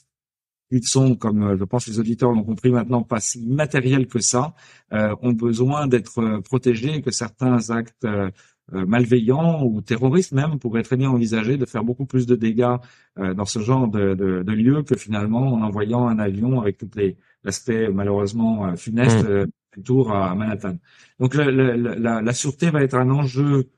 [0.71, 4.19] ils sont, comme euh, je pense les auditeurs l'ont compris maintenant, pas si matériels que
[4.19, 4.55] ça,
[4.93, 8.31] euh, ont besoin d'être euh, protégés, que certains actes euh,
[8.73, 12.77] malveillants ou terroristes même pourraient très bien envisager de faire beaucoup plus de dégâts
[13.17, 16.91] dans ce genre de, de, de, lieu que finalement en envoyant un avion avec tous
[16.97, 19.47] les l'aspect malheureusement funeste mmh.
[19.77, 20.77] du tour à Manhattan.
[21.21, 23.69] Donc la, la, la, sûreté va être un enjeu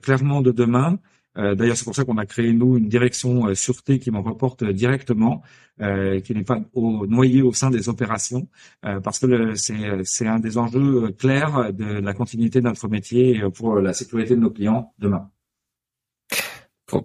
[0.00, 0.98] clairement de demain.
[1.38, 4.22] Euh, d'ailleurs, c'est pour ça qu'on a créé nous une direction euh, sûreté qui m'en
[4.22, 5.42] reporte directement,
[5.80, 8.48] euh, qui n'est pas au, noyé au sein des opérations,
[8.82, 13.92] parce que c'est un des enjeux clairs de la continuité de notre métier pour la
[13.92, 15.30] sécurité de nos clients demain.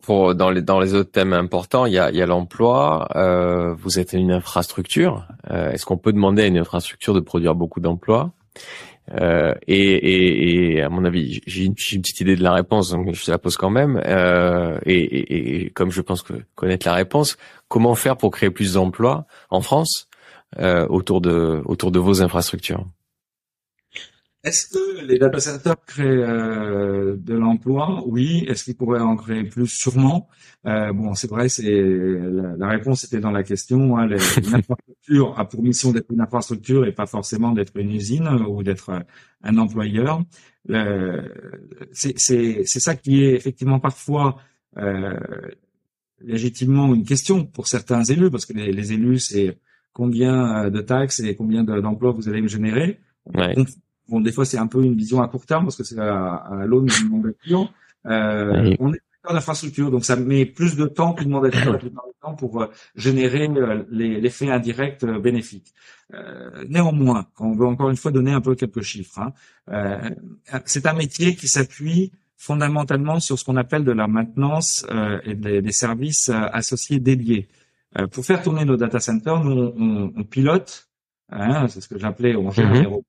[0.02, 3.08] Pour, dans les autres thèmes importants, il y a l'emploi.
[3.78, 5.28] vous êtes une infrastructure.
[5.50, 8.34] Est-ce qu'on peut demander à une infrastructure de produire beaucoup d'emplois?
[9.12, 13.14] Euh, et, et, et, à mon avis, j'ai une, petite idée de la réponse, donc
[13.14, 14.02] je la pose quand même.
[14.06, 17.38] Euh, et, et, comme je pense que connaître la réponse,
[17.68, 20.08] comment faire pour créer plus d'emplois en France
[20.60, 22.86] euh, autour de autour de vos infrastructures?
[24.44, 28.44] Est-ce que les data centers créent euh, de l'emploi Oui.
[28.50, 29.68] Est-ce qu'ils pourraient en créer plus?
[29.68, 30.28] Sûrement.
[30.66, 33.98] Euh, bon, c'est vrai, c'est la, réponse était dans la question.
[33.98, 34.14] Hein, une
[34.56, 38.92] infrastructure a pour mission d'être une infrastructure et pas forcément d'être une usine ou d'être
[39.44, 40.22] un employeur.
[41.94, 44.38] c'est ça qui est effectivement parfois
[44.78, 45.18] euh,
[46.20, 49.58] légitimement une question pour certains élus, parce que les, les élus, c'est
[49.94, 53.00] combien de taxes et combien d'emplois vous allez me générer.
[53.34, 53.56] Ouais.
[54.10, 56.36] Bon, des fois, c'est un peu une vision à court terme parce que c'est à,
[56.36, 57.70] à l'aune du monde client.
[58.06, 62.06] Euh, On est dans l'infrastructure, donc ça met plus de temps que demander la plupart
[62.08, 65.74] du temps pour euh, générer euh, l'effet indirect euh, bénéfique.
[66.14, 69.32] Euh, néanmoins, quand on veut encore une fois donner un peu quelques chiffres, hein,
[69.72, 70.10] euh,
[70.66, 74.86] c'est un métier qui s'appuie fondamentalement sur ce qu'on appelle de la maintenance
[75.24, 77.48] et des, des services associés dédiés.
[78.12, 80.90] pour faire tourner nos data centers, nous on, on pilote,
[81.30, 83.02] hein, c'est ce que j'appelais on gère mm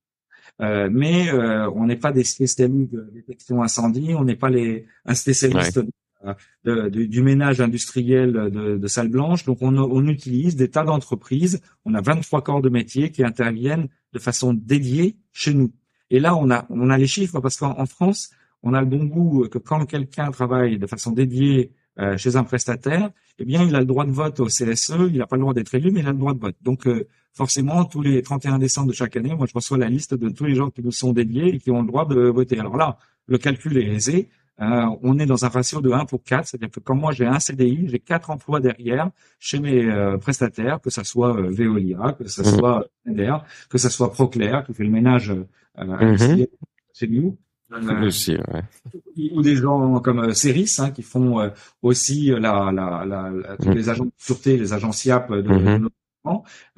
[0.61, 4.87] euh, mais euh, on n'est pas des spécialistes de détection incendie, on n'est pas les
[5.05, 5.81] un spécialiste
[6.65, 9.45] de, du ménage industriel de, de salle blanche.
[9.45, 11.61] Donc on, on utilise des tas d'entreprises.
[11.85, 15.73] On a 23 corps de métier qui interviennent de façon dédiée chez nous.
[16.11, 18.31] Et là, on a, on a les chiffres parce qu'en France,
[18.63, 22.43] on a le bon goût que quand quelqu'un travaille de façon dédiée euh, chez un
[22.43, 25.43] prestataire, eh bien, il a le droit de vote au CSE, il n'a pas le
[25.43, 26.57] droit d'être élu, mais il a le droit de vote.
[26.61, 30.15] Donc, euh, forcément, tous les 31 décembre de chaque année, moi, je reçois la liste
[30.15, 32.59] de tous les gens qui nous sont dédiés et qui ont le droit de voter.
[32.59, 34.29] Alors là, le calcul est aisé.
[34.61, 37.27] Euh, on est dans un ratio de 1 pour 4, c'est-à-dire que quand moi j'ai
[37.27, 42.43] un CDI, j'ai quatre emplois derrière chez mes prestataires, que ce soit Veolia, que ce
[42.43, 42.45] mmh.
[42.45, 45.33] soit NDR, que ce soit Proclair, qui fait le ménage
[45.77, 46.45] mmh.
[46.93, 47.37] chez nous,
[47.75, 49.31] euh, aussi, ouais.
[49.33, 51.51] ou des gens comme euh, Ceris hein, qui font euh,
[51.83, 53.73] aussi la, la, la, tous mm.
[53.73, 55.89] les agents de sûreté, les agents SIAP de, mm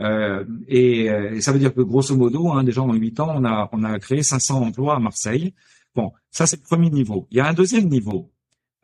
[0.01, 3.45] euh, et, et, ça veut dire que grosso modo, hein, déjà en 8 ans, on
[3.45, 5.55] a, on a créé 500 emplois à Marseille.
[5.95, 7.29] Bon, ça c'est le premier niveau.
[7.31, 8.33] Il y a un deuxième niveau.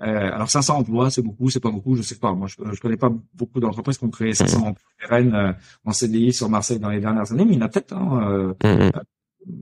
[0.00, 2.32] Euh, alors 500 emplois, c'est beaucoup, c'est pas beaucoup, je sais pas.
[2.32, 4.64] Moi, je, je connais pas beaucoup d'entreprises qui ont créé 500 mm.
[4.64, 7.92] emplois en CDI sur Marseille dans les dernières années, mais il y en a peut-être.
[7.92, 8.54] Hein,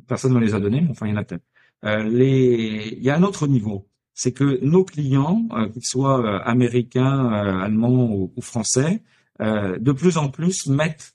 [0.07, 1.45] personne ne les a donnés, mais enfin il y en a peut-être.
[1.85, 2.95] Euh, les...
[2.97, 7.29] Il y a un autre niveau, c'est que nos clients, euh, qu'ils soient euh, américains,
[7.63, 9.03] allemands ou, français,
[9.41, 11.15] de plus en plus mettent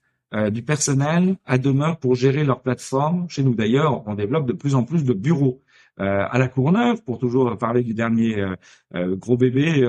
[0.50, 3.30] du personnel à demeure pour gérer leur plateforme.
[3.30, 5.62] Chez nous d'ailleurs, on développe de plus en plus de bureaux.
[5.98, 8.44] à la Courneuve, pour toujours parler du dernier
[8.96, 9.88] gros bébé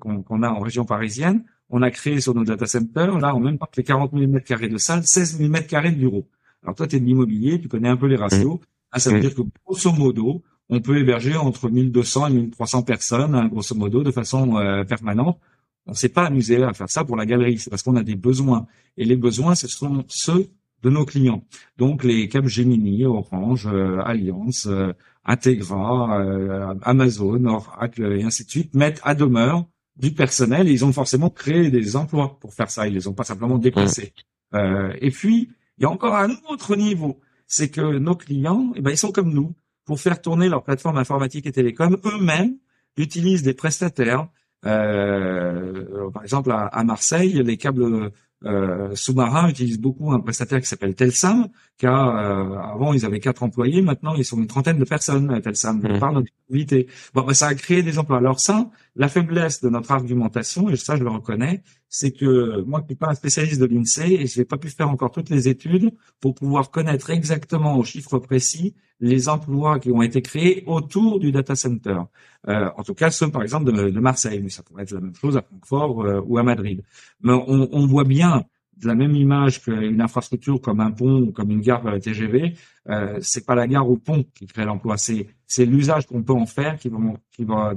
[0.00, 3.58] qu'on a en région parisienne, on a créé sur nos data centers, là, en même
[3.58, 6.28] temps les 40 000 mètres carrés de salle, 16 000 mètres carrés de bureaux.
[6.64, 8.58] Alors toi, tu es de l'immobilier, tu connais un peu les ratios.
[8.92, 13.34] Ah, ça veut dire que grosso modo, on peut héberger entre 1200 et 1300 personnes,
[13.34, 15.38] hein, grosso modo, de façon euh, permanente.
[15.86, 18.14] On s'est pas amusé à faire ça pour la galerie, c'est parce qu'on a des
[18.14, 18.66] besoins.
[18.96, 20.48] Et les besoins, ce sont ceux
[20.82, 21.44] de nos clients.
[21.78, 24.92] Donc les Capgemini, Orange, euh, Alliance, euh,
[25.24, 30.84] Integra, euh, Amazon, Oracle et ainsi de suite mettent à demeure du personnel et ils
[30.84, 32.86] ont forcément créé des emplois pour faire ça.
[32.88, 34.12] Ils les ont pas simplement déplacés.
[34.54, 38.90] et puis, il y a encore un autre niveau c'est que nos clients, eh ben,
[38.90, 39.54] ils sont comme nous.
[39.84, 42.56] Pour faire tourner leur plateforme informatique et télécom, eux-mêmes
[42.96, 44.28] utilisent des prestataires.
[44.64, 48.12] Euh, par exemple, à, Marseille, les câbles
[48.44, 53.42] euh, sous-marins utilisent beaucoup un prestataire qui s'appelle Telsam, car euh, avant ils avaient quatre
[53.42, 55.40] employés, maintenant ils sont une trentaine de personnes.
[55.40, 55.98] Telsam mmh.
[55.98, 56.88] par notre activité.
[57.14, 58.18] Bon, ben, ça a créé des emplois.
[58.18, 61.62] Alors ça, la faiblesse de notre argumentation, et ça je le reconnais,
[61.94, 64.70] c'est que moi qui suis pas un spécialiste de l'INSEE et je n'ai pas pu
[64.70, 69.90] faire encore toutes les études pour pouvoir connaître exactement au chiffre précis les emplois qui
[69.90, 72.00] ont été créés autour du data center.
[72.48, 75.14] Euh, en tout cas, ceux par exemple de, Marseille, mais ça pourrait être la même
[75.14, 76.82] chose à Francfort euh, ou à Madrid.
[77.20, 78.44] Mais on, voit bien
[78.78, 82.54] de la même image qu'une infrastructure comme un pont ou comme une gare TGV,
[82.88, 86.46] euh, c'est pas la gare au pont qui crée l'emploi, c'est l'usage qu'on peut en
[86.46, 86.96] faire qui va
[87.32, 87.74] qui va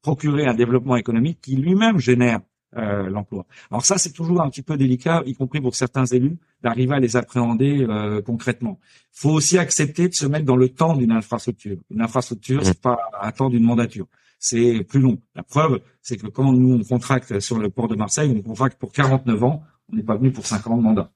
[0.00, 2.40] procurer un développement économique qui lui-même génère
[2.76, 3.46] euh, l'emploi.
[3.70, 7.00] Alors ça, c'est toujours un petit peu délicat, y compris pour certains élus, d'arriver à
[7.00, 8.78] les appréhender euh, concrètement.
[9.14, 11.78] Il faut aussi accepter de se mettre dans le temps d'une infrastructure.
[11.90, 14.06] Une infrastructure, c'est pas un temps d'une mandature.
[14.38, 15.18] C'est plus long.
[15.34, 18.78] La preuve, c'est que quand nous on contracte sur le port de Marseille, on contracte
[18.78, 19.62] pour 49 ans.
[19.90, 21.10] On n'est pas venu pour 50 mandats.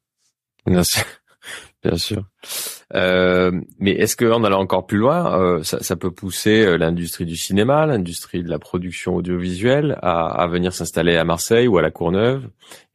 [0.67, 1.05] Bien sûr.
[1.83, 2.25] Bien sûr.
[2.95, 7.25] Euh, mais est-ce qu'en allant encore plus loin, euh, ça, ça, peut pousser euh, l'industrie
[7.25, 11.83] du cinéma, l'industrie de la production audiovisuelle à, à venir s'installer à Marseille ou à
[11.83, 12.49] la Courneuve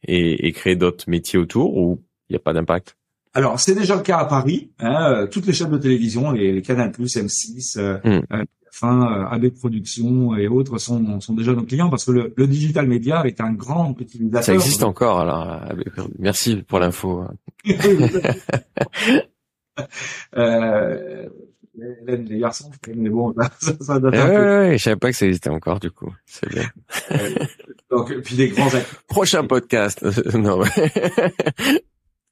[0.06, 2.96] et, et créer d'autres métiers autour ou il n'y a pas d'impact?
[3.32, 4.70] Alors, c'est déjà le cas à Paris.
[4.80, 8.44] Hein, toutes les chaînes de télévision, les, les Canal+, M6, euh, mm.
[8.68, 12.86] Enfin, AB Production et autres sont, sont déjà nos clients parce que le, le digital
[12.86, 14.44] média est un grand utilisateur.
[14.44, 15.62] Ça existe encore alors.
[16.18, 17.24] Merci pour l'info.
[20.36, 21.28] euh,
[22.06, 24.72] les garçons, mais bon, ça, ça date un peu.
[24.72, 26.14] je savais pas que ça existait encore, du coup.
[26.24, 26.68] C'est bien.
[27.90, 28.68] donc, puis des grands
[29.08, 30.02] Prochain podcast.
[30.34, 30.62] non,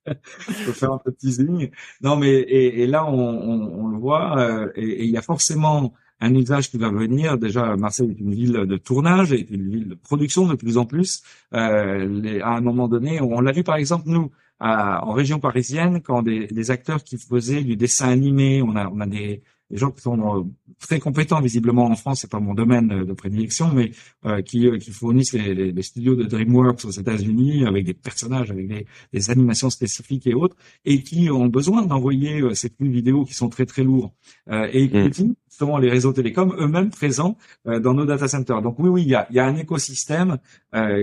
[0.06, 1.70] Je peux faire un peu de teasing.
[2.02, 5.16] Non, mais et, et là, on, on, on, le voit, euh, et, et, il y
[5.16, 7.38] a forcément un usage qui va venir.
[7.38, 10.86] Déjà, Marseille est une ville de tournage, est une ville de production de plus en
[10.86, 11.22] plus.
[11.52, 16.00] Euh, les, à un moment donné, on l'a vu par exemple nous en région parisienne,
[16.00, 19.78] quand des, des, acteurs qui faisaient du dessin animé, on a, on a des, des
[19.78, 20.42] gens qui sont euh,
[20.78, 23.92] très compétents visiblement en France, c'est pas mon domaine euh, de prédilection, mais
[24.26, 28.50] euh, qui, qui fournissent les, les, les, studios de DreamWorks aux États-Unis avec des personnages,
[28.50, 33.24] avec des, des, animations spécifiques et autres, et qui ont besoin d'envoyer ces flux vidéo
[33.24, 34.12] qui sont très très lourds
[34.50, 35.34] et qui mmh.
[35.48, 38.62] justement les réseaux télécoms eux-mêmes présents dans nos data centers.
[38.62, 40.38] Donc oui, oui, il y a, il y a un écosystème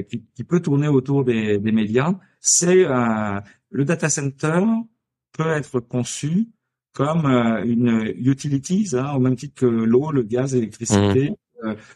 [0.10, 2.14] qui, qui, peut tourner autour des, des médias.
[2.42, 4.64] C'est le data center
[5.32, 6.50] peut être conçu
[6.94, 11.36] comme euh, une utilities, hein, au même titre que l'eau, le gaz, l'électricité, mmh.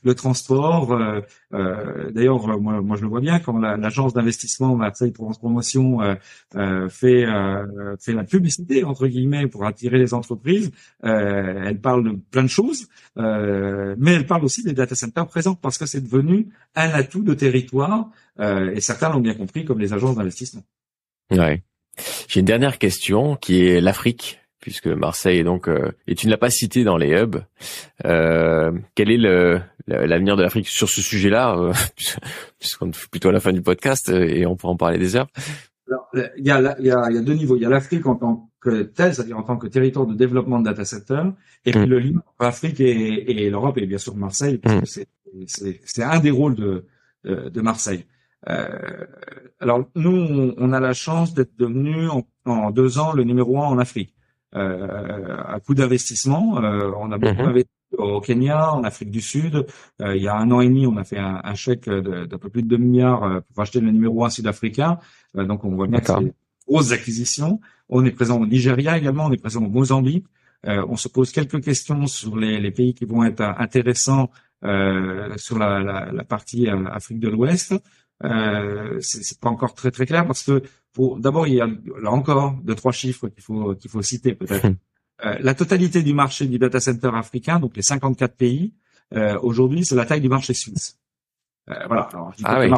[0.04, 0.92] Le transport.
[0.94, 1.22] Euh,
[1.54, 7.26] euh, D'ailleurs, moi, je le vois bien quand l'agence d'investissement Marseille Promotion euh, fait
[8.00, 10.72] fait la publicité entre guillemets pour attirer les entreprises.
[11.04, 15.78] elle parle de plein de choses, mais elle parle aussi des data centers présents parce
[15.78, 20.16] que c'est devenu un atout de territoire et certains l'ont bien compris comme les agences
[20.16, 20.64] d'investissement.
[21.32, 21.64] Ouais.
[22.28, 26.38] J'ai une dernière question qui est l'Afrique puisque Marseille donc euh, et tu ne l'as
[26.38, 27.38] pas cité dans les hubs.
[28.06, 31.74] Euh, quel est le l'avenir de l'Afrique sur ce sujet-là, euh,
[32.60, 35.28] puisqu'on est plutôt à la fin du podcast et on pourra en parler des heures.
[36.16, 37.56] il y a, il y a, il y a deux niveaux.
[37.56, 40.60] Il y a l'Afrique en tant que telle, c'est-à-dire en tant que territoire de développement
[40.60, 41.22] de data center,
[41.66, 41.90] et puis mm.
[41.90, 45.04] le lien entre l'Afrique et, et l'Europe et bien sûr Marseille, parce mm.
[45.48, 46.86] c'est c'est un des rôles de
[47.26, 48.06] de Marseille.
[48.50, 49.06] Euh,
[49.60, 53.66] alors nous, on, a la chance d'être devenu en, en, deux ans le numéro un
[53.66, 54.15] en Afrique.
[54.56, 56.64] Euh, à coup d'investissement.
[56.64, 57.50] Euh, on a beaucoup mhm.
[57.50, 59.66] investi au Kenya, en Afrique du Sud.
[60.02, 62.38] Euh, il y a un an et demi, on a fait un, un chèque d'un
[62.38, 65.00] peu plus de 2 milliards pour acheter le numéro un sud-africain.
[65.34, 66.34] donc on voit bien que c'est
[66.68, 67.60] grosses acquisitions.
[67.90, 70.26] On est présent au Nigeria également, on est présent au Mozambique.
[70.66, 74.30] on se pose quelques questions sur les, les pays qui vont être intéressants
[74.64, 77.76] euh, sur la, la, la, partie Afrique de l'Ouest.
[78.26, 81.68] Euh, c'est pas encore très très clair parce que pour d'abord il y a
[82.02, 84.68] là encore deux trois chiffres qu'il faut qu'il faut citer peut-être.
[85.24, 88.74] Euh, la totalité du marché du data center africain, donc les 54 pays,
[89.14, 91.00] euh, aujourd'hui c'est la taille du marché suisse.
[91.70, 92.10] Euh, voilà.
[92.12, 92.70] Alors, ah oui.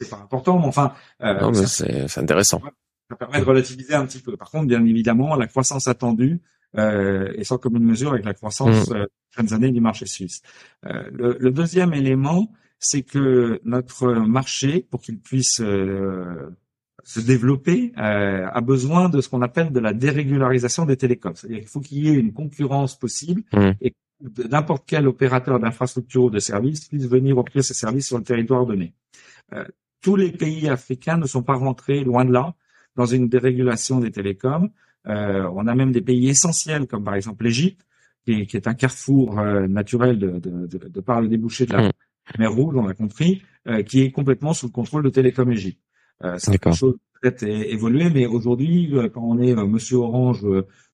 [0.00, 0.92] C'est pas important, mais enfin.
[1.20, 2.60] Non, mais c'est intéressant.
[3.08, 4.36] Ça permet de relativiser un petit peu.
[4.36, 6.40] Par contre, bien évidemment, la croissance attendue
[6.76, 8.96] euh, est sans commune mesure avec la croissance mmh.
[8.96, 10.42] euh, années du marché suisse.
[10.86, 12.50] Euh, le, le, deuxième élément,
[12.84, 16.50] c'est que notre marché, pour qu'il puisse euh,
[17.02, 21.34] se développer, euh, a besoin de ce qu'on appelle de la dérégularisation des télécoms.
[21.34, 23.70] C'est-à-dire qu'il faut qu'il y ait une concurrence possible mmh.
[23.80, 23.94] et
[24.50, 28.66] n'importe quel opérateur d'infrastructure ou de services puisse venir offrir ses services sur le territoire
[28.66, 28.92] donné.
[29.54, 29.64] Euh,
[30.02, 32.54] tous les pays africains ne sont pas rentrés, loin de là,
[32.96, 34.70] dans une dérégulation des télécoms.
[35.06, 37.86] On a même des pays essentiels, comme par exemple l'Égypte,
[38.24, 39.34] qui, qui, est un carrefour
[39.68, 41.92] naturel de, de, de, de, par le débouché de la, mmh
[42.38, 45.80] mer Rouge, on a compris, euh, qui est complètement sous le contrôle de Télécom Égypte.
[46.22, 50.44] Euh, c'est quelque chose peut-être évolué, mais aujourd'hui, euh, quand on est Monsieur Orange,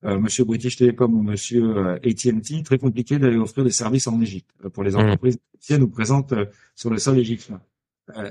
[0.02, 4.84] Monsieur British Telecom ou Monsieur AT&T, très compliqué d'aller offrir des services en Égypte pour
[4.84, 4.96] les mmh.
[4.96, 6.34] entreprises qui nous présentent
[6.76, 7.60] sur le sol égyptien.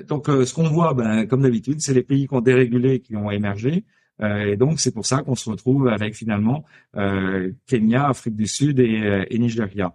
[0.08, 3.30] donc, ce qu'on voit, ben, comme d'habitude, c'est les pays qui ont dérégulé qui ont
[3.30, 3.84] émergé.
[4.24, 6.64] et donc, c'est pour ça qu'on se retrouve avec finalement
[7.68, 9.94] Kenya, Afrique du Sud et, et Nigeria.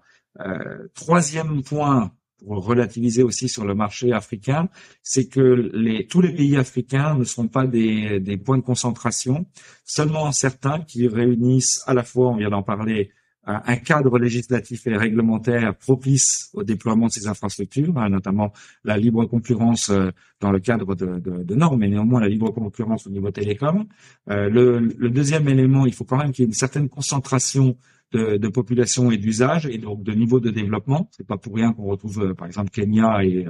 [0.95, 4.69] troisième point pour relativiser aussi sur le marché africain,
[5.03, 9.47] c'est que tous les pays africains ne sont pas des, points de concentration,
[9.85, 13.11] seulement certains qui réunissent à la fois, on vient d'en parler,
[13.47, 19.27] un cadre législatif et réglementaire propice au déploiement de ces infrastructures, hein, notamment la libre
[19.27, 20.09] concurrence euh,
[20.41, 23.85] dans le cadre de, normes, mais néanmoins la libre concurrence au niveau télécom.
[24.31, 27.77] Euh, le, le, deuxième élément, il faut quand même qu'il y ait une certaine concentration
[28.15, 31.09] de, de population et d'usage et donc de niveau de développement.
[31.17, 33.47] C'est pas pour rien qu'on retrouve euh, par exemple Kenya et,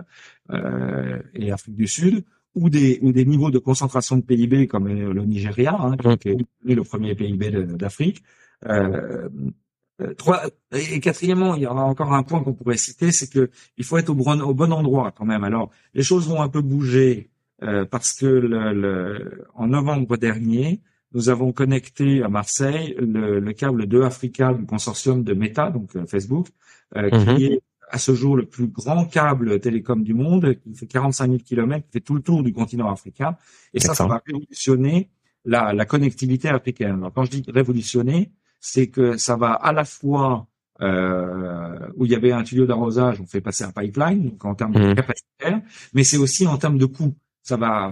[0.51, 2.25] euh, et Afrique du Sud
[2.55, 6.75] ou des ou des niveaux de concentration de PIB comme le, Nigeria, hein, qui est
[6.75, 7.51] le premier PIB
[7.83, 8.23] d'Afrique.
[8.67, 9.29] Euh,
[10.01, 13.31] euh, trois, et quatrièmement, il y en a encore un point qu'on pourrait citer, c'est
[13.31, 15.45] que il faut être au bon, au bon endroit quand même.
[15.45, 17.31] Alors, les choses vont un peu bouger
[17.63, 20.81] euh, parce que le, le, en novembre dernier,
[21.15, 25.95] nous avons connecté à Marseille le, le câble de Africa du consortium de Meta, donc
[25.97, 26.49] euh, Facebook,
[26.97, 27.53] euh, qui mhm.
[27.53, 31.39] est à ce jour le plus grand câble télécom du monde, qui fait 45 000
[31.39, 33.37] km, qui fait tout le tour du continent africain.
[33.73, 35.11] Et ça, ça va révolutionner
[35.45, 36.97] la, la connectivité africaine.
[36.97, 40.49] Alors, quand je dis révolutionner, c'est que ça va à la fois
[40.81, 44.55] euh, où il y avait un tuyau d'arrosage, on fait passer un pipeline, donc en
[44.57, 44.95] termes de mhm.
[44.97, 47.15] capacité, mais c'est aussi en termes de coût.
[47.43, 47.91] Ça va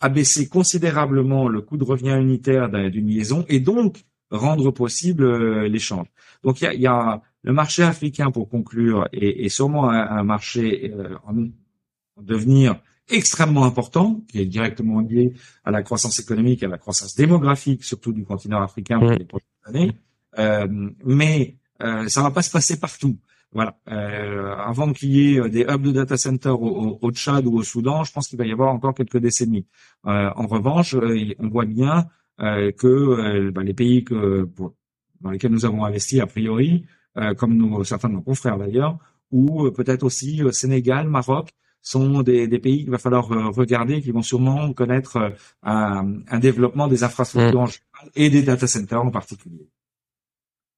[0.00, 6.06] abaisser considérablement le coût de revient unitaire d'une liaison et donc rendre possible euh, l'échange.
[6.44, 10.92] Donc il y a, y a, le marché africain pour conclure est, sûrement un, marché
[10.94, 11.48] euh, en,
[12.22, 15.32] devenir extrêmement important, qui est directement lié
[15.64, 19.48] à la croissance économique, à la croissance démographique, surtout du continent africain pour les prochaines
[19.64, 19.92] années.
[20.38, 20.66] Euh,
[21.04, 23.16] mais euh, ça va pas se passer partout.
[23.52, 23.78] Voilà.
[23.90, 27.56] Euh, avant qu'il y ait euh, des hubs de data center au, au, Tchad ou
[27.56, 29.66] au Soudan, je pense qu'il va y avoir encore quelques décennies.
[30.06, 32.06] Euh, en revanche, euh, on voit bien
[32.40, 34.74] euh, que bah, les pays que, pour,
[35.20, 36.84] dans lesquels nous avons investi a priori,
[37.36, 38.96] comme nous, certains de nos confrères d'ailleurs,
[39.32, 41.48] ou peut-être aussi Sénégal, Maroc,
[41.82, 45.32] sont des, des pays qu'il va falloir regarder, qui vont sûrement connaître
[45.64, 47.64] un, un développement des infrastructures mm.
[47.64, 49.68] en général et des data centers en particulier.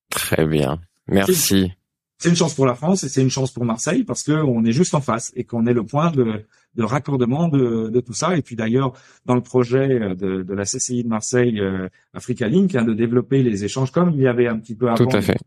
[0.09, 0.81] Très bien.
[1.09, 1.73] Merci.
[2.21, 4.62] C'est une chance pour la France et c'est une chance pour Marseille parce que on
[4.64, 6.45] est juste en face et qu'on est le point de,
[6.75, 8.37] de raccordement de, de, tout ça.
[8.37, 8.93] Et puis d'ailleurs,
[9.25, 13.43] dans le projet de, de, la CCI de Marseille, euh, Africa Link, hein, de développer
[13.43, 14.97] les échanges comme il y avait un petit peu avant.
[14.97, 15.39] Tout à fait.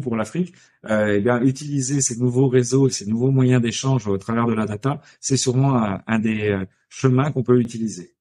[0.00, 0.54] Pour l'Afrique,
[0.88, 4.64] euh, eh bien utiliser ces nouveaux réseaux, ces nouveaux moyens d'échange au travers de la
[4.64, 8.14] data, c'est sûrement un, un des euh, chemins qu'on peut utiliser.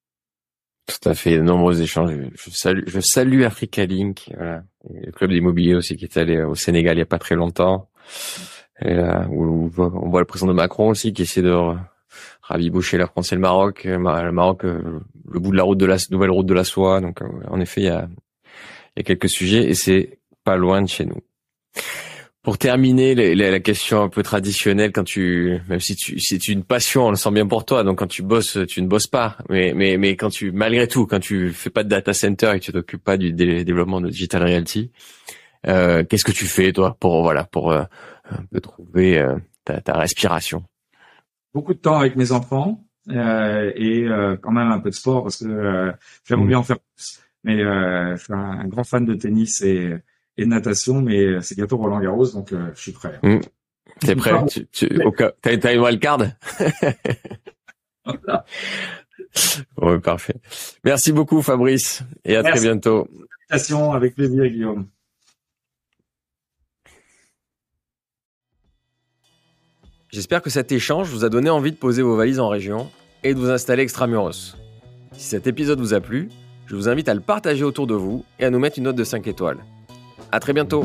[0.88, 2.12] Tout à fait, de nombreux échanges.
[2.34, 4.64] Je salue, je salue Africa Link, voilà.
[4.90, 7.91] le club d'immobilier aussi qui est allé au Sénégal il y a pas très longtemps.
[8.84, 11.54] Et là, on voit le président de Macron aussi qui essaie de
[12.52, 13.86] raviboucher la France et le Maroc.
[13.86, 15.00] Euh, le Maroc, euh,
[15.30, 17.02] le bout de la route de la nouvelle route de la soie.
[17.02, 18.08] Donc, euh, en effet, il y a,
[18.96, 21.22] il y a quelques sujets et c'est pas loin de chez nous.
[22.44, 27.06] Pour terminer, la, question un peu traditionnelle, quand tu, même si tu, c'est une passion,
[27.06, 27.84] on le sent bien pour toi.
[27.84, 29.38] Donc quand tu bosses, tu ne bosses pas.
[29.48, 32.60] Mais, mais, mais quand tu, malgré tout, quand tu fais pas de data center et
[32.60, 34.90] que tu t'occupes pas du développement de digital realty,
[35.68, 37.84] euh, qu'est-ce que tu fais toi pour voilà pour euh,
[38.30, 40.64] un peu trouver euh, ta, ta, respiration?
[41.54, 44.06] Beaucoup de temps avec mes enfants et
[44.42, 45.94] quand même un peu de sport parce que
[46.24, 46.48] j'aimerais mmh.
[46.48, 47.20] bien en faire plus.
[47.44, 49.98] Mais je suis un, grand fan de tennis et,
[50.38, 53.20] et de natation, mais c'est bientôt Roland Garros, donc je suis prêt.
[53.24, 53.40] Mmh.
[54.00, 54.32] T'es prêt?
[54.46, 54.88] tu, tu,
[55.42, 56.20] T'as une wildcard?
[59.76, 60.00] Voilà.
[60.00, 60.36] parfait.
[60.84, 63.08] Merci beaucoup Fabrice et à très bientôt.
[63.50, 64.88] Avec plaisir Guillaume.
[70.12, 72.90] J'espère que cet échange vous a donné envie de poser vos valises en région
[73.24, 74.58] et de vous installer extramuros.
[75.14, 76.28] Si cet épisode vous a plu,
[76.66, 78.98] je vous invite à le partager autour de vous et à nous mettre une note
[78.98, 79.60] de 5 étoiles.
[80.30, 80.84] À très bientôt